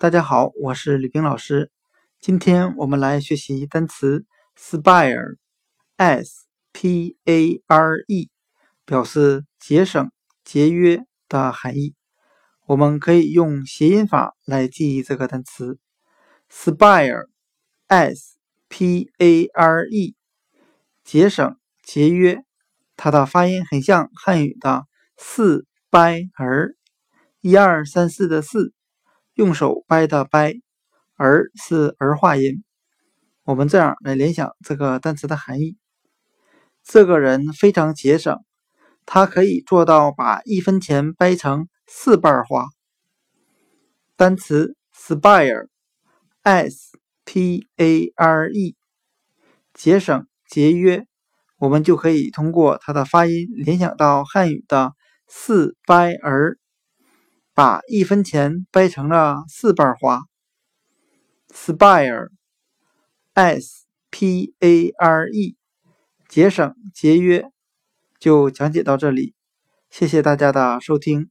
[0.00, 1.70] 大家好，我是李冰老师。
[2.22, 4.24] 今天我们来学习单词
[4.58, 8.30] spare，s p a r e，
[8.86, 10.10] 表示节省、
[10.42, 11.94] 节约的含义。
[12.64, 15.78] 我们可以用谐音法来记忆这个单词
[16.50, 18.38] spare，s
[18.70, 20.16] p a r e，
[21.04, 22.42] 节省、节约。
[22.96, 24.86] 它的发音很像汉语的
[25.18, 26.74] 四掰儿，
[27.42, 28.72] 一二三四的四。
[29.40, 30.52] 用手掰的掰，
[31.16, 32.62] 儿是儿化音。
[33.44, 35.78] 我们这样来联想这个单词的含义：
[36.84, 38.36] 这个人非常节省，
[39.06, 42.66] 他可以做到把一分钱掰成四瓣花。
[44.14, 48.76] 单词 spare，s p a r e，
[49.72, 51.06] 节省节约，
[51.56, 54.92] 我们就可以通过它的发音联想到汉语的
[55.26, 56.58] 四掰儿。
[57.60, 60.22] 把一分钱掰成了四瓣花。
[61.52, 62.30] Spare，S
[64.10, 65.58] P A R E，
[66.26, 67.50] 节省节约，
[68.18, 69.34] 就讲解到这里，
[69.90, 71.28] 谢谢大家的收听。